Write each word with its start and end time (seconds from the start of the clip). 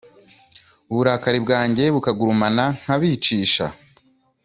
uburakari 0.91 1.39
bwanjye 1.45 1.83
bukagurumana 1.95 2.63
nkabicisha 2.81 3.65